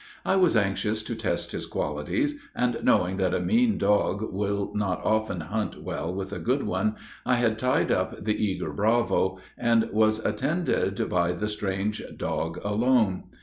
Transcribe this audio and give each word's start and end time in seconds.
I 0.25 0.35
was 0.35 0.57
anxious 0.57 1.03
to 1.03 1.13
test 1.15 1.51
his 1.51 1.67
qualities, 1.67 2.39
and, 2.55 2.79
knowing 2.81 3.17
that 3.17 3.35
a 3.35 3.39
mean 3.39 3.77
dog 3.77 4.33
will 4.33 4.71
not 4.73 4.99
often 5.05 5.41
hunt 5.41 5.83
well 5.83 6.11
with 6.11 6.33
a 6.33 6.39
good 6.39 6.63
one, 6.63 6.95
I 7.23 7.35
had 7.35 7.59
tied 7.59 7.91
up 7.91 8.23
the 8.23 8.33
eager 8.43 8.73
Bravo, 8.73 9.37
and 9.59 9.87
was 9.91 10.17
attended 10.25 11.07
by 11.07 11.33
the 11.33 11.47
strange 11.47 12.01
dog 12.17 12.59
alone. 12.63 13.25